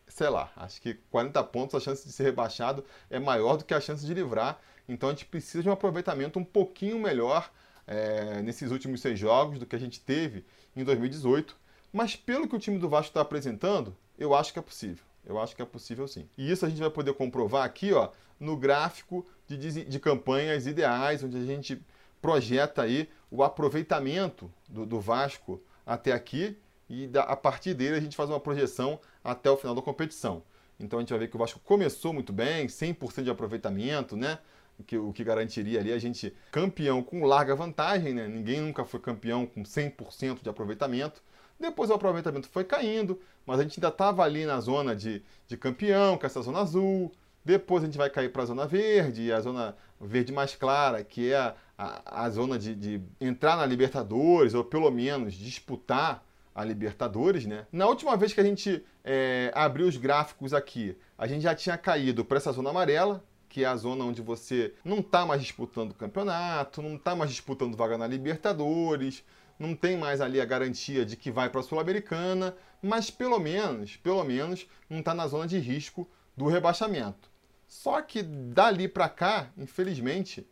sei 0.07 0.29
lá, 0.29 0.51
acho 0.55 0.81
que 0.81 0.93
40 1.11 1.43
pontos 1.45 1.75
a 1.75 1.79
chance 1.79 2.05
de 2.05 2.13
ser 2.13 2.23
rebaixado 2.23 2.83
é 3.09 3.19
maior 3.19 3.57
do 3.57 3.65
que 3.65 3.73
a 3.73 3.81
chance 3.81 4.05
de 4.05 4.13
livrar. 4.13 4.59
Então 4.87 5.09
a 5.09 5.11
gente 5.11 5.25
precisa 5.25 5.61
de 5.61 5.69
um 5.69 5.73
aproveitamento 5.73 6.39
um 6.39 6.43
pouquinho 6.43 6.97
melhor 6.97 7.51
é, 7.87 8.41
nesses 8.41 8.69
últimos 8.69 9.01
seis 9.01 9.17
jogos 9.17 9.57
do 9.57 9.65
que 9.65 9.75
a 9.75 9.79
gente 9.79 9.99
teve 9.99 10.45
em 10.75 10.83
2018. 10.83 11.55
Mas 11.91 12.15
pelo 12.15 12.47
que 12.47 12.55
o 12.55 12.59
time 12.59 12.77
do 12.77 12.89
Vasco 12.89 13.09
está 13.09 13.21
apresentando, 13.21 13.95
eu 14.19 14.35
acho 14.35 14.53
que 14.53 14.59
é 14.59 14.61
possível. 14.61 15.03
Eu 15.25 15.39
acho 15.39 15.55
que 15.55 15.61
é 15.61 15.65
possível 15.65 16.07
sim. 16.07 16.27
E 16.37 16.51
isso 16.51 16.65
a 16.65 16.69
gente 16.69 16.79
vai 16.79 16.89
poder 16.89 17.13
comprovar 17.13 17.65
aqui, 17.65 17.93
ó, 17.93 18.09
no 18.39 18.55
gráfico 18.55 19.25
de, 19.47 19.85
de 19.85 19.99
campanhas 19.99 20.67
ideais, 20.67 21.23
onde 21.23 21.37
a 21.37 21.45
gente 21.45 21.81
projeta 22.21 22.83
aí 22.83 23.09
o 23.31 23.43
aproveitamento 23.43 24.51
do, 24.67 24.85
do 24.85 24.99
Vasco 24.99 25.61
até 25.85 26.11
aqui 26.11 26.57
e 26.89 27.07
da, 27.07 27.23
a 27.23 27.35
partir 27.35 27.73
dele 27.73 27.95
a 27.95 27.99
gente 27.99 28.15
faz 28.15 28.29
uma 28.29 28.39
projeção 28.39 28.99
até 29.23 29.49
o 29.49 29.57
final 29.57 29.75
da 29.75 29.81
competição. 29.81 30.43
Então 30.79 30.99
a 30.99 31.01
gente 31.01 31.09
vai 31.09 31.19
ver 31.19 31.27
que 31.27 31.35
o 31.35 31.39
Vasco 31.39 31.59
começou 31.59 32.13
muito 32.13 32.31
bem, 32.31 32.67
100% 32.67 33.23
de 33.23 33.29
aproveitamento, 33.29 34.15
né? 34.15 34.39
Que, 34.85 34.97
o 34.97 35.11
que 35.11 35.23
garantiria 35.23 35.79
ali 35.79 35.91
a 35.91 35.97
gente 35.97 36.33
campeão 36.51 37.01
com 37.01 37.25
larga 37.25 37.55
vantagem, 37.55 38.13
né? 38.13 38.27
Ninguém 38.27 38.61
nunca 38.61 38.85
foi 38.85 38.99
campeão 38.99 39.45
com 39.45 39.63
100% 39.63 40.43
de 40.43 40.49
aproveitamento. 40.49 41.21
Depois 41.59 41.89
o 41.89 41.93
aproveitamento 41.93 42.47
foi 42.47 42.63
caindo, 42.63 43.19
mas 43.45 43.59
a 43.59 43.63
gente 43.63 43.79
ainda 43.79 43.87
estava 43.87 44.23
ali 44.23 44.45
na 44.45 44.59
zona 44.59 44.95
de, 44.95 45.23
de 45.47 45.57
campeão, 45.57 46.17
com 46.17 46.25
essa 46.25 46.41
zona 46.41 46.59
azul. 46.59 47.11
Depois 47.43 47.81
a 47.81 47.85
gente 47.87 47.97
vai 47.97 48.09
cair 48.09 48.31
para 48.31 48.43
a 48.43 48.45
zona 48.45 48.67
verde, 48.67 49.31
a 49.31 49.39
zona 49.39 49.75
verde 49.99 50.31
mais 50.31 50.53
clara, 50.53 51.03
que 51.03 51.31
é 51.31 51.37
a, 51.37 51.55
a, 51.77 52.25
a 52.25 52.29
zona 52.29 52.59
de, 52.59 52.75
de 52.75 53.01
entrar 53.19 53.57
na 53.57 53.65
Libertadores, 53.65 54.53
ou 54.53 54.63
pelo 54.63 54.91
menos 54.91 55.33
disputar 55.33 56.23
a 56.53 56.63
Libertadores, 56.63 57.45
né? 57.45 57.65
Na 57.71 57.87
última 57.87 58.17
vez 58.17 58.33
que 58.33 58.41
a 58.41 58.43
gente 58.43 58.83
é, 59.03 59.51
abriu 59.53 59.87
os 59.87 59.95
gráficos 59.95 60.53
aqui, 60.53 60.97
a 61.17 61.27
gente 61.27 61.43
já 61.43 61.53
tinha 61.53 61.77
caído 61.77 62.25
para 62.25 62.37
essa 62.37 62.51
zona 62.51 62.71
amarela, 62.71 63.23
que 63.49 63.63
é 63.63 63.67
a 63.67 63.75
zona 63.75 64.03
onde 64.03 64.21
você 64.21 64.73
não 64.83 64.99
está 64.99 65.25
mais 65.25 65.41
disputando 65.41 65.91
o 65.91 65.95
campeonato, 65.95 66.81
não 66.81 66.95
está 66.95 67.15
mais 67.15 67.31
disputando 67.31 67.75
vaga 67.75 67.97
na 67.97 68.07
Libertadores, 68.07 69.23
não 69.59 69.75
tem 69.75 69.97
mais 69.97 70.21
ali 70.21 70.39
a 70.39 70.45
garantia 70.45 71.05
de 71.05 71.15
que 71.15 71.31
vai 71.31 71.49
para 71.49 71.61
a 71.61 71.63
Sul-Americana, 71.63 72.55
mas 72.81 73.09
pelo 73.09 73.39
menos, 73.39 73.97
pelo 73.97 74.23
menos, 74.23 74.67
não 74.89 74.99
está 74.99 75.13
na 75.13 75.27
zona 75.27 75.47
de 75.47 75.57
risco 75.57 76.07
do 76.35 76.47
rebaixamento. 76.47 77.29
Só 77.67 78.01
que 78.01 78.21
dali 78.21 78.87
para 78.87 79.09
cá, 79.09 79.51
infelizmente, 79.57 80.47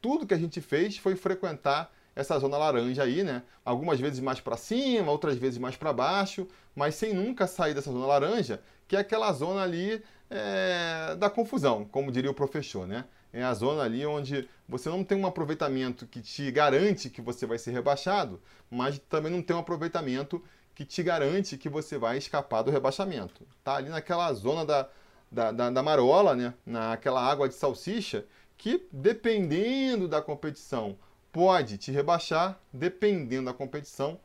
tudo 0.00 0.26
que 0.26 0.34
a 0.34 0.38
gente 0.38 0.60
fez 0.60 0.96
foi 0.96 1.16
frequentar 1.16 1.92
essa 2.14 2.38
zona 2.38 2.56
laranja 2.56 3.02
aí, 3.02 3.22
né? 3.22 3.42
Algumas 3.64 4.00
vezes 4.00 4.20
mais 4.20 4.40
para 4.40 4.56
cima, 4.56 5.10
outras 5.10 5.36
vezes 5.36 5.58
mais 5.58 5.76
para 5.76 5.92
baixo, 5.92 6.46
mas 6.74 6.94
sem 6.94 7.14
nunca 7.14 7.46
sair 7.46 7.74
dessa 7.74 7.90
zona 7.90 8.06
laranja, 8.06 8.60
que 8.86 8.96
é 8.96 9.00
aquela 9.00 9.32
zona 9.32 9.62
ali 9.62 10.02
é, 10.28 11.16
da 11.16 11.30
confusão, 11.30 11.84
como 11.84 12.12
diria 12.12 12.30
o 12.30 12.34
professor, 12.34 12.86
né? 12.86 13.04
É 13.32 13.44
a 13.44 13.54
zona 13.54 13.82
ali 13.82 14.04
onde 14.04 14.48
você 14.68 14.88
não 14.88 15.04
tem 15.04 15.16
um 15.16 15.26
aproveitamento 15.26 16.06
que 16.06 16.20
te 16.20 16.50
garante 16.50 17.08
que 17.08 17.20
você 17.22 17.46
vai 17.46 17.58
ser 17.58 17.70
rebaixado, 17.70 18.40
mas 18.68 18.98
também 19.08 19.30
não 19.30 19.42
tem 19.42 19.54
um 19.54 19.60
aproveitamento 19.60 20.42
que 20.74 20.84
te 20.84 21.02
garante 21.02 21.56
que 21.56 21.68
você 21.68 21.96
vai 21.96 22.18
escapar 22.18 22.62
do 22.62 22.70
rebaixamento. 22.70 23.46
Tá 23.62 23.76
ali 23.76 23.88
naquela 23.88 24.32
zona 24.32 24.64
da, 24.64 24.88
da, 25.30 25.52
da, 25.52 25.70
da 25.70 25.82
marola, 25.82 26.34
né? 26.34 26.54
Naquela 26.66 27.20
água 27.22 27.48
de 27.48 27.54
salsicha, 27.54 28.24
que 28.56 28.86
dependendo 28.92 30.08
da 30.08 30.20
competição 30.20 30.98
pode 31.32 31.78
te 31.78 31.90
rebaixar, 31.90 32.58
dependendo 32.72 33.46
da 33.46 33.52
competição, 33.52 34.18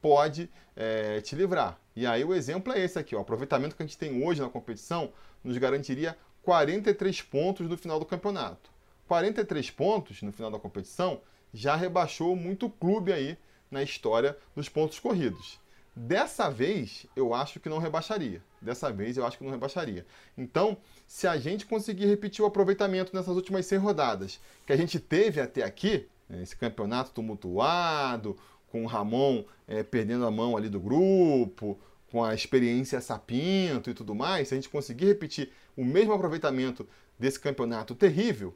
pode 0.00 0.50
é, 0.76 1.20
te 1.20 1.34
livrar. 1.34 1.78
E 1.96 2.06
aí 2.06 2.24
o 2.24 2.34
exemplo 2.34 2.72
é 2.72 2.80
esse 2.80 2.98
aqui, 2.98 3.14
o 3.14 3.20
aproveitamento 3.20 3.76
que 3.76 3.82
a 3.82 3.86
gente 3.86 3.98
tem 3.98 4.24
hoje 4.24 4.40
na 4.40 4.48
competição 4.48 5.12
nos 5.42 5.56
garantiria 5.58 6.16
43 6.42 7.22
pontos 7.22 7.68
no 7.68 7.76
final 7.76 7.98
do 7.98 8.04
campeonato. 8.04 8.70
43 9.06 9.70
pontos 9.70 10.22
no 10.22 10.32
final 10.32 10.50
da 10.50 10.58
competição 10.58 11.20
já 11.52 11.76
rebaixou 11.76 12.34
muito 12.34 12.68
clube 12.68 13.12
aí 13.12 13.38
na 13.70 13.82
história 13.82 14.36
dos 14.54 14.68
pontos 14.68 14.98
corridos. 14.98 15.58
Dessa 15.96 16.50
vez, 16.50 17.06
eu 17.14 17.32
acho 17.32 17.60
que 17.60 17.68
não 17.68 17.78
rebaixaria. 17.78 18.42
Dessa 18.60 18.90
vez, 18.92 19.16
eu 19.16 19.24
acho 19.24 19.38
que 19.38 19.44
não 19.44 19.52
rebaixaria. 19.52 20.04
Então, 20.36 20.76
se 21.06 21.26
a 21.26 21.36
gente 21.36 21.66
conseguir 21.66 22.06
repetir 22.06 22.44
o 22.44 22.48
aproveitamento 22.48 23.14
nessas 23.14 23.36
últimas 23.36 23.64
100 23.66 23.78
rodadas 23.78 24.40
que 24.66 24.72
a 24.72 24.76
gente 24.76 24.98
teve 24.98 25.40
até 25.40 25.62
aqui, 25.62 26.08
esse 26.30 26.56
campeonato 26.56 27.10
tumultuado, 27.10 28.36
com 28.68 28.84
o 28.84 28.86
Ramon 28.86 29.44
é, 29.68 29.82
perdendo 29.82 30.26
a 30.26 30.30
mão 30.30 30.56
ali 30.56 30.68
do 30.68 30.80
grupo, 30.80 31.78
com 32.10 32.24
a 32.24 32.34
experiência 32.34 33.00
sapinto 33.00 33.90
e 33.90 33.94
tudo 33.94 34.14
mais, 34.14 34.48
se 34.48 34.54
a 34.54 34.56
gente 34.56 34.68
conseguir 34.68 35.06
repetir 35.06 35.50
o 35.76 35.84
mesmo 35.84 36.12
aproveitamento 36.12 36.88
desse 37.18 37.38
campeonato 37.38 37.94
terrível 37.94 38.54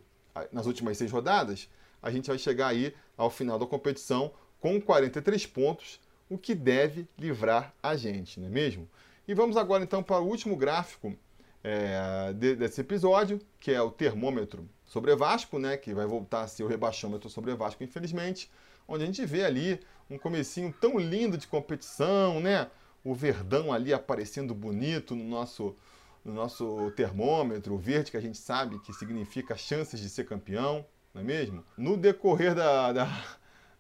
nas 0.53 0.67
últimas 0.67 0.97
seis 0.97 1.11
rodadas, 1.11 1.69
a 2.03 2.11
gente 2.11 2.29
vai 2.29 2.39
chegar 2.39 2.69
aí 2.69 2.95
ao 3.17 3.31
final 3.31 3.59
da 3.59 3.67
competição 3.67 4.33
com 4.61 4.81
43 4.81 5.47
pontos, 5.47 6.01
o 6.29 6.37
que 6.37 6.55
deve 6.55 7.09
livrar 7.19 7.75
a 7.83 7.97
gente, 7.97 8.39
não 8.39 8.47
é 8.47 8.51
mesmo? 8.51 8.89
E 9.27 9.35
vamos 9.35 9.57
agora 9.57 9.83
então 9.83 10.03
para 10.03 10.21
o 10.21 10.27
último 10.27 10.57
gráfico 10.57 11.17
é, 11.63 12.33
desse 12.33 12.81
episódio, 12.81 13.41
que 13.59 13.73
é 13.73 13.83
o 13.83 13.91
termômetro 13.91 14.69
sobre 14.85 15.15
Vasco, 15.15 15.59
né, 15.59 15.77
que 15.77 15.93
vai 15.93 16.07
voltar 16.07 16.43
a 16.43 16.49
ser 16.49 16.63
o 16.63 16.67
rebaixômetro 16.67 17.29
sobre 17.29 17.55
Vasco, 17.55 17.83
infelizmente, 17.85 18.51
onde 18.87 19.03
a 19.03 19.07
gente 19.07 19.25
vê 19.27 19.45
ali 19.45 19.81
um 20.09 20.19
comecinho 20.19 20.75
tão 20.81 20.99
lindo 20.99 21.37
de 21.37 21.47
competição, 21.47 22.41
né? 22.41 22.71
O 23.05 23.15
Verdão 23.15 23.73
ali 23.73 23.93
aparecendo 23.93 24.55
bonito 24.55 25.15
no 25.15 25.25
nosso 25.25 25.77
no 26.25 26.35
nosso 26.35 26.93
termômetro, 26.95 27.75
o 27.75 27.79
verde 27.79 28.11
que 28.11 28.17
a 28.17 28.21
gente 28.21 28.37
sabe 28.37 28.79
que 28.81 28.93
significa 28.93 29.57
chances 29.57 29.99
de 29.99 30.11
ser 30.11 30.27
campeão, 30.27 30.85
não 31.15 31.23
é 31.23 31.25
mesmo? 31.25 31.65
No 31.77 31.97
decorrer 31.97 32.55
da, 32.55 32.93
da, 32.93 33.25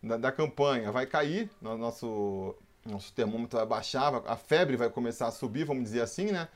da, 0.02 0.16
da 0.16 0.32
campanha 0.32 0.90
vai 0.90 1.04
cair, 1.04 1.50
nosso, 1.61 2.54
nosso 2.87 3.12
termômetro 3.12 3.58
vai 3.58 3.66
baixar, 3.66 4.23
a 4.26 4.37
febre 4.37 4.76
vai 4.76 4.88
começar 4.88 5.26
a 5.26 5.30
subir, 5.30 5.64
vamos 5.64 5.85
dizer 5.85 6.00
assim, 6.00 6.32
né? 6.32 6.49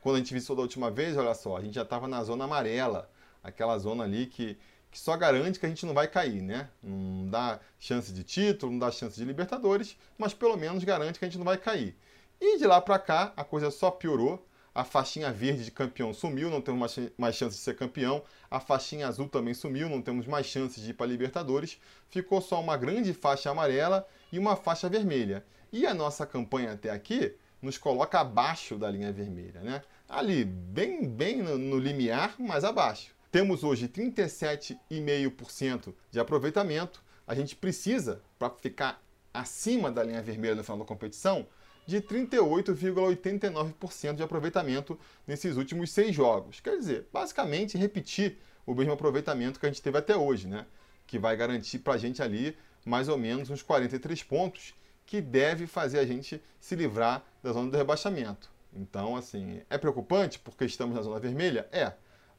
Quando 0.00 0.16
a 0.16 0.18
gente 0.18 0.32
visitou 0.32 0.56
da 0.56 0.62
última 0.62 0.90
vez, 0.90 1.16
olha 1.16 1.34
só, 1.34 1.56
a 1.56 1.60
gente 1.60 1.74
já 1.74 1.82
estava 1.82 2.08
na 2.08 2.22
zona 2.24 2.44
amarela 2.44 3.10
aquela 3.42 3.78
zona 3.78 4.04
ali 4.04 4.26
que, 4.26 4.56
que 4.90 4.98
só 4.98 5.16
garante 5.16 5.58
que 5.58 5.66
a 5.66 5.68
gente 5.68 5.84
não 5.86 5.94
vai 5.94 6.08
cair, 6.08 6.42
né? 6.42 6.68
Não 6.82 7.28
dá 7.28 7.60
chance 7.78 8.12
de 8.12 8.22
título, 8.22 8.72
não 8.72 8.78
dá 8.78 8.90
chance 8.90 9.16
de 9.16 9.24
Libertadores, 9.24 9.96
mas 10.18 10.34
pelo 10.34 10.56
menos 10.56 10.84
garante 10.84 11.18
que 11.18 11.24
a 11.24 11.28
gente 11.28 11.38
não 11.38 11.44
vai 11.44 11.56
cair. 11.56 11.96
E 12.40 12.58
de 12.58 12.66
lá 12.66 12.80
para 12.80 12.98
cá, 12.98 13.32
a 13.36 13.44
coisa 13.44 13.70
só 13.70 13.90
piorou. 13.90 14.46
A 14.72 14.84
faixinha 14.84 15.32
verde 15.32 15.64
de 15.64 15.70
campeão 15.72 16.14
sumiu, 16.14 16.48
não 16.48 16.60
temos 16.60 16.78
mais, 16.80 17.10
mais 17.18 17.34
chance 17.34 17.56
de 17.56 17.62
ser 17.62 17.76
campeão. 17.76 18.22
A 18.48 18.60
faixinha 18.60 19.08
azul 19.08 19.28
também 19.28 19.52
sumiu, 19.52 19.88
não 19.88 20.00
temos 20.00 20.26
mais 20.26 20.46
chances 20.46 20.82
de 20.82 20.90
ir 20.90 20.94
para 20.94 21.06
Libertadores. 21.06 21.78
Ficou 22.08 22.40
só 22.40 22.60
uma 22.60 22.76
grande 22.76 23.12
faixa 23.12 23.50
amarela 23.50 24.06
e 24.32 24.38
uma 24.38 24.54
faixa 24.54 24.88
vermelha. 24.88 25.44
E 25.72 25.86
a 25.86 25.92
nossa 25.92 26.24
campanha 26.24 26.72
até 26.72 26.88
aqui 26.88 27.34
nos 27.60 27.76
coloca 27.78 28.20
abaixo 28.20 28.76
da 28.76 28.88
linha 28.90 29.12
vermelha, 29.12 29.60
né? 29.60 29.82
Ali, 30.08 30.44
bem, 30.44 31.08
bem 31.08 31.42
no, 31.42 31.58
no 31.58 31.78
limiar, 31.78 32.34
mas 32.38 32.64
abaixo. 32.64 33.14
Temos 33.30 33.62
hoje 33.62 33.86
37,5% 33.88 35.94
de 36.10 36.18
aproveitamento. 36.18 37.04
A 37.26 37.34
gente 37.34 37.54
precisa, 37.54 38.22
para 38.38 38.48
ficar 38.50 39.02
acima 39.32 39.90
da 39.90 40.02
linha 40.02 40.20
vermelha 40.20 40.56
no 40.56 40.64
final 40.64 40.78
da 40.78 40.84
competição, 40.84 41.46
de 41.86 42.00
38,89% 42.00 44.14
de 44.14 44.22
aproveitamento 44.22 44.98
nesses 45.26 45.56
últimos 45.56 45.90
seis 45.90 46.14
jogos. 46.14 46.60
Quer 46.60 46.76
dizer, 46.76 47.08
basicamente 47.12 47.78
repetir 47.78 48.38
o 48.66 48.74
mesmo 48.74 48.92
aproveitamento 48.92 49.58
que 49.58 49.64
a 49.66 49.68
gente 49.68 49.82
teve 49.82 49.98
até 49.98 50.16
hoje, 50.16 50.48
né? 50.48 50.66
Que 51.06 51.18
vai 51.18 51.36
garantir 51.36 51.80
para 51.80 51.94
a 51.94 51.98
gente 51.98 52.22
ali 52.22 52.56
mais 52.84 53.08
ou 53.08 53.18
menos 53.18 53.50
uns 53.50 53.62
43 53.62 54.22
pontos, 54.22 54.74
que 55.10 55.20
deve 55.20 55.66
fazer 55.66 55.98
a 55.98 56.06
gente 56.06 56.40
se 56.60 56.76
livrar 56.76 57.22
da 57.42 57.52
zona 57.52 57.70
do 57.70 57.76
rebaixamento. 57.76 58.48
Então, 58.72 59.16
assim, 59.16 59.60
é 59.68 59.76
preocupante 59.76 60.38
porque 60.38 60.64
estamos 60.64 60.94
na 60.94 61.02
zona 61.02 61.18
vermelha? 61.18 61.68
É 61.72 61.92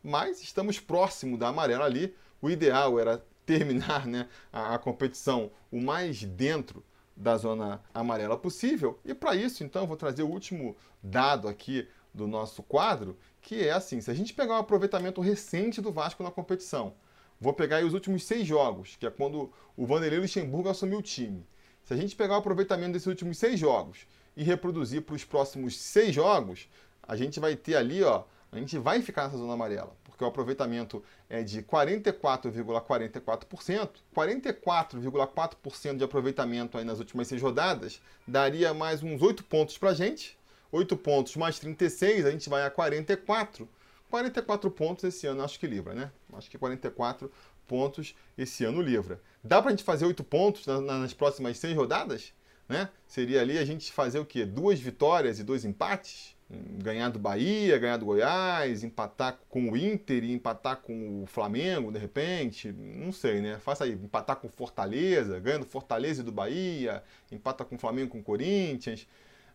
mas 0.04 0.42
estamos 0.42 0.80
próximo 0.80 1.38
da 1.38 1.50
amarela 1.50 1.86
ali. 1.86 2.16
O 2.42 2.50
ideal 2.50 3.00
era 3.00 3.24
terminar 3.46 4.08
né, 4.08 4.28
a, 4.52 4.76
a 4.76 4.80
competição 4.80 5.52
o 5.72 5.80
mais 5.82 6.24
dentro 6.24 6.84
da 7.16 7.38
zona 7.38 7.82
amarela 7.94 8.38
possível. 8.38 9.00
E 9.06 9.14
para 9.14 9.36
isso, 9.36 9.64
então, 9.64 9.86
vou 9.86 9.98
trazer 9.98 10.24
o 10.24 10.30
último 10.30 10.76
dado 11.04 11.48
aqui 11.48 11.88
do 12.14 12.28
nosso 12.28 12.64
quadro, 12.64 13.18
que 13.42 13.68
é 13.68 13.72
assim: 13.72 14.02
se 14.02 14.10
a 14.10 14.14
gente 14.14 14.34
pegar 14.34 14.56
o 14.56 14.60
aproveitamento 14.60 15.22
recente 15.22 15.82
do 15.82 15.92
Vasco 15.92 16.24
na 16.24 16.32
competição, 16.32 16.94
vou 17.40 17.54
pegar 17.54 17.84
os 17.84 17.94
últimos 17.94 18.24
seis 18.24 18.48
jogos, 18.48 18.96
que 19.00 19.06
é 19.06 19.10
quando 19.10 19.52
o 19.78 19.86
Vanderlei 19.86 20.20
Luxemburgo 20.20 20.70
assumiu 20.70 21.00
o 21.00 21.04
time. 21.04 21.46
Se 21.92 21.96
a 21.96 21.98
gente 21.98 22.16
pegar 22.16 22.36
o 22.36 22.38
aproveitamento 22.38 22.94
desses 22.94 23.08
últimos 23.08 23.38
seis 23.38 23.60
jogos 23.60 24.08
e 24.38 24.44
reproduzir 24.44 25.02
para 25.02 25.14
os 25.14 25.26
próximos 25.26 25.78
seis 25.78 26.16
jogos, 26.16 26.70
a 27.04 27.18
gente 27.18 27.38
vai 27.38 27.54
ter 27.54 27.76
ali, 27.76 28.02
ó, 28.02 28.24
a 28.50 28.58
gente 28.58 28.78
vai 28.78 29.02
ficar 29.02 29.26
nessa 29.26 29.36
zona 29.36 29.56
amarela, 29.56 29.94
porque 30.06 30.24
o 30.24 30.28
aproveitamento 30.28 31.04
é 31.30 31.44
de 31.44 31.62
44,44%. 31.62 33.90
44,4% 34.16 35.98
de 35.98 36.04
aproveitamento 36.06 36.78
aí 36.78 36.86
nas 36.86 37.00
últimas 37.00 37.28
seis 37.28 37.42
rodadas 37.42 38.02
daria 38.26 38.74
mais 38.74 39.04
uns 39.04 39.22
8 39.22 39.44
pontos 39.44 39.78
para 39.78 39.90
a 39.90 39.94
gente. 39.94 40.40
8 40.72 40.96
pontos 40.96 41.36
mais 41.36 41.60
36, 41.60 42.26
a 42.26 42.32
gente 42.32 42.48
vai 42.48 42.66
a 42.66 42.72
44. 42.72 43.68
44 44.10 44.72
pontos 44.72 45.04
esse 45.04 45.28
ano, 45.28 45.44
acho 45.44 45.60
que 45.60 45.68
livra, 45.68 45.94
né? 45.94 46.10
Acho 46.34 46.50
que 46.50 46.58
44 46.58 47.30
pontos 47.72 48.14
esse 48.38 48.66
ano 48.66 48.82
livra. 48.82 49.22
Dá 49.42 49.62
para 49.62 49.70
a 49.70 49.72
gente 49.72 49.86
fazer 49.86 50.06
8 50.06 50.22
pontos 50.26 50.66
nas 50.68 51.14
próximas 51.14 51.58
seis 51.58 51.74
rodadas? 51.74 52.34
Né? 52.68 52.90
Seria 53.08 53.40
ali 53.40 53.58
a 53.58 53.64
gente 53.64 53.94
fazer 53.94 54.20
o 54.20 54.26
quê? 54.26 54.46
Duas 54.46 54.78
vitórias 54.78 55.40
e 55.40 55.44
dois 55.44 55.64
empates? 55.64 56.36
ganhar 56.84 57.08
do 57.08 57.18
Bahia, 57.18 57.78
ganhar 57.78 57.96
do 57.96 58.06
Goiás, 58.06 58.84
empatar 58.84 59.40
com 59.48 59.72
o 59.72 59.78
Inter 59.78 60.22
e 60.22 60.34
empatar 60.34 60.82
com 60.82 61.24
o 61.24 61.26
Flamengo, 61.26 61.94
de 61.94 61.98
repente, 61.98 62.74
não 62.74 63.14
sei, 63.14 63.40
né? 63.40 63.58
Faça 63.60 63.86
aí, 63.86 63.94
empatar 63.94 64.36
com 64.36 64.50
Fortaleza, 64.50 65.40
ganha 65.40 65.60
do 65.60 65.66
Fortaleza 65.66 66.22
e 66.22 66.26
do 66.26 66.32
Bahia, 66.34 67.02
empata 67.32 67.64
com 67.64 67.76
o 67.76 67.80
Flamengo 67.80 68.12
com 68.12 68.20
o 68.20 68.24
Corinthians. 68.24 69.08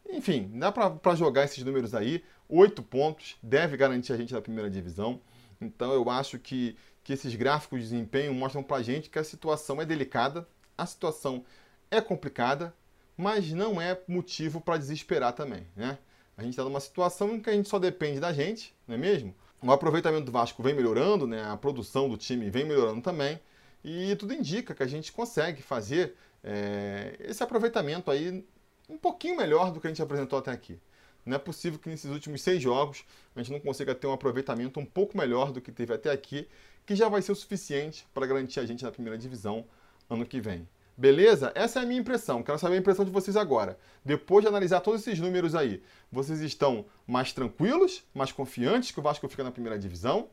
Enfim, 0.09 0.51
dá 0.55 0.73
para 0.73 1.15
jogar 1.15 1.45
esses 1.45 1.63
números 1.63 1.95
aí. 1.95 2.25
Oito 2.49 2.83
pontos, 2.83 3.37
deve 3.43 3.77
garantir 3.77 4.13
a 4.13 4.17
gente 4.17 4.33
na 4.33 4.41
primeira 4.41 4.71
divisão. 4.71 5.21
Então 5.61 5.93
eu 5.93 6.09
acho 6.09 6.39
que, 6.39 6.77
que 7.07 7.13
esses 7.13 7.37
gráficos 7.37 7.79
de 7.79 7.85
desempenho 7.85 8.35
mostram 8.35 8.65
para 8.65 8.79
a 8.79 8.83
gente 8.83 9.09
que 9.09 9.17
a 9.17 9.23
situação 9.23 9.81
é 9.81 9.87
delicada, 9.87 10.45
a 10.77 10.85
situação 10.85 11.45
é 11.89 12.01
complicada, 12.01 12.75
mas 13.17 13.53
não 13.53 13.81
é 13.81 13.97
motivo 14.09 14.61
para 14.61 14.77
desesperar 14.77 15.33
também, 15.33 15.69
né? 15.77 15.99
A 16.37 16.43
gente 16.43 16.51
está 16.51 16.65
numa 16.65 16.81
situação 16.81 17.33
em 17.33 17.41
que 17.41 17.49
a 17.49 17.53
gente 17.53 17.69
só 17.69 17.79
depende 17.79 18.19
da 18.19 18.33
gente, 18.33 18.75
não 18.89 18.97
é 18.97 18.99
mesmo? 18.99 19.33
O 19.63 19.71
aproveitamento 19.71 20.25
do 20.27 20.33
Vasco 20.33 20.61
vem 20.65 20.75
melhorando, 20.75 21.29
né? 21.29 21.45
a 21.45 21.57
produção 21.57 22.09
do 22.09 22.17
time 22.17 22.51
vem 22.51 22.65
melhorando 22.65 23.01
também, 23.01 23.39
e 23.85 24.17
tudo 24.17 24.35
indica 24.35 24.75
que 24.75 24.83
a 24.83 24.89
gente 24.89 25.13
consegue 25.13 25.63
fazer 25.63 26.17
é, 26.43 27.15
esse 27.21 27.41
aproveitamento 27.41 28.11
aí 28.11 28.45
um 28.89 28.99
pouquinho 28.99 29.37
melhor 29.37 29.71
do 29.71 29.81
que 29.81 29.87
a 29.87 29.91
gente 29.91 30.03
apresentou 30.03 30.41
até 30.41 30.51
aqui. 30.51 30.77
Não 31.25 31.37
é 31.37 31.39
possível 31.39 31.79
que 31.79 31.89
nesses 31.89 32.11
últimos 32.11 32.43
seis 32.43 32.61
jogos 32.61 33.05
a 33.35 33.41
gente 33.41 33.53
não 33.53 33.61
consiga 33.61 33.95
ter 33.95 34.09
um 34.09 34.13
aproveitamento 34.13 34.81
um 34.81 34.85
pouco 34.85 35.17
melhor 35.17 35.53
do 35.53 35.61
que 35.61 35.71
teve 35.71 35.95
até 35.95 36.11
aqui, 36.11 36.49
que 36.87 36.95
já 36.95 37.09
vai 37.09 37.21
ser 37.21 37.33
o 37.33 37.35
suficiente 37.35 38.07
para 38.15 38.27
garantir 38.27 38.61
a 38.61 38.65
gente 38.65 38.85
na 38.85 38.93
primeira 38.93 39.19
divisão 39.19 39.67
ano 40.09 40.25
que 40.25 40.41
vem. 40.41 40.67
Beleza? 40.97 41.53
Essa 41.55 41.81
é 41.81 41.83
a 41.83 41.87
minha 41.87 42.01
impressão. 42.01 42.43
Quero 42.43 42.59
saber 42.59 42.77
a 42.77 42.79
impressão 42.79 43.05
de 43.05 43.11
vocês 43.11 43.37
agora. 43.37 43.79
Depois 44.03 44.43
de 44.43 44.49
analisar 44.49 44.81
todos 44.81 45.03
esses 45.03 45.19
números 45.19 45.55
aí, 45.55 45.83
vocês 46.11 46.41
estão 46.41 46.87
mais 47.07 47.33
tranquilos, 47.33 48.03
mais 48.15 48.33
confiantes 48.33 48.93
que 48.93 49.01
o 49.01 49.03
Vasco 49.03 49.29
fica 49.29 49.45
na 49.45 49.51
primeira 49.51 49.79
divisão? 49.79 50.29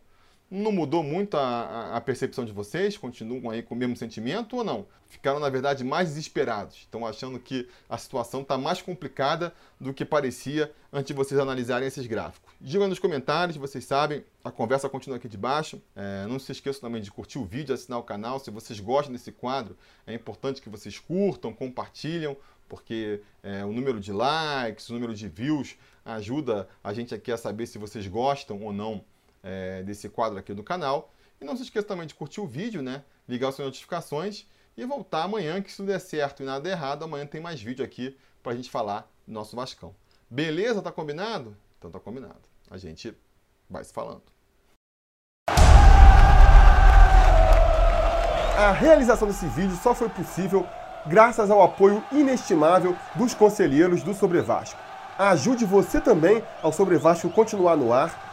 Não 0.56 0.72
mudou 0.72 1.02
muito 1.02 1.36
a, 1.36 1.98
a, 1.98 2.00
percepção 2.00 2.46
de 2.46 2.52
vocês? 2.52 2.96
Continuam 2.96 3.50
aí 3.50 3.64
com 3.64 3.74
o 3.74 3.78
mesmo 3.78 3.98
sentimento 3.98 4.56
ou 4.56 4.64
não? 4.64 4.86
Ficaram, 5.08 5.40
na 5.40 5.50
verdade, 5.50 5.84
mais 5.84 6.10
desesperados. 6.10 6.76
Estão 6.76 7.08
achando 7.08 7.40
que 7.40 7.68
a 7.90 7.98
situação 7.98 8.44
está 8.44 8.56
mais 8.56 8.80
complicada 8.80 9.52
do 9.80 9.92
que 9.96 10.06
parecia 10.06 10.72
antes 10.92 11.08
de 11.08 11.14
vocês 11.14 11.40
analisarem 11.40 11.88
esses 11.88 12.06
gráficos. 12.06 12.54
Digam 12.62 12.88
nos 12.88 13.00
comentários, 13.00 13.58
vocês 13.58 13.84
sabem, 13.84 14.24
a 14.44 14.52
conversa 14.52 14.88
continua 14.88 15.18
aqui 15.18 15.28
debaixo. 15.28 15.82
É, 15.96 16.28
não 16.28 16.38
se 16.38 16.52
esqueçam 16.52 16.82
também 16.82 17.02
de 17.02 17.10
curtir 17.10 17.40
o 17.40 17.46
vídeo, 17.46 17.74
assinar 17.74 17.98
o 17.98 18.04
canal. 18.04 18.40
Se 18.40 18.52
vocês 18.52 18.80
gostam 18.80 19.12
desse 19.12 19.32
quadro, 19.32 19.76
é 20.06 20.14
importante 20.14 20.62
que 20.62 20.70
vocês 20.70 21.00
curtam, 21.00 21.52
compartilham, 21.52 22.38
porque 22.70 23.22
é, 23.42 23.66
o 23.66 23.72
número 23.74 24.00
de 24.00 24.14
likes, 24.14 24.88
o 24.88 24.94
número 24.94 25.16
de 25.16 25.28
views 25.28 25.76
ajuda 26.06 26.70
a 26.84 26.94
gente 26.94 27.16
aqui 27.16 27.32
a 27.32 27.38
saber 27.38 27.66
se 27.66 27.80
vocês 27.80 28.06
gostam 28.06 28.62
ou 28.62 28.72
não 28.72 29.04
é, 29.44 29.84
desse 29.84 30.10
quadro 30.10 30.40
aqui 30.40 30.54
do 30.54 30.64
canal. 30.64 31.12
E 31.40 31.46
não 31.46 31.56
se 31.56 31.64
esqueça 31.64 31.86
também 31.86 32.08
de 32.08 32.16
curtir 32.16 32.40
o 32.40 32.48
vídeo, 32.48 32.82
né? 32.82 33.04
Ligar 33.28 33.50
as 33.50 33.56
suas 33.56 33.68
notificações 33.68 34.48
e 34.76 34.86
voltar 34.86 35.24
amanhã, 35.24 35.62
que 35.62 35.70
se 35.70 35.78
tudo 35.78 35.88
der 35.88 36.00
certo 36.00 36.42
e 36.42 36.46
nada 36.46 36.68
errado, 36.70 37.04
amanhã 37.04 37.26
tem 37.26 37.42
mais 37.42 37.62
vídeo 37.62 37.84
aqui 37.84 38.18
pra 38.42 38.56
gente 38.56 38.72
falar 38.72 39.12
do 39.28 39.34
nosso 39.34 39.56
Vascão. 39.56 39.94
Beleza? 40.30 40.82
Tá 40.82 40.92
combinado? 40.92 41.56
Então 41.78 41.92
tá 41.92 42.00
combinado. 42.00 42.42
A 42.72 42.78
gente 42.78 43.16
vai 43.70 43.84
se 43.84 43.94
falando. 43.94 44.24
A 48.58 48.72
realização 48.72 49.28
desse 49.28 49.46
vídeo 49.48 49.76
só 49.76 49.94
foi 49.94 50.10
possível 50.10 50.66
graças 51.06 51.52
ao 51.52 51.62
apoio 51.62 52.04
inestimável 52.12 52.96
dos 53.16 53.34
conselheiros 53.34 54.04
do 54.04 54.14
Sobre 54.14 54.42
Vasco. 54.42 54.80
Ajude 55.18 55.66
você 55.66 56.00
também 56.00 56.44
ao 56.62 56.72
Sobre 56.72 56.98
Vasco 56.98 57.30
continuar 57.30 57.76
no 57.76 57.92
ar 57.92 58.33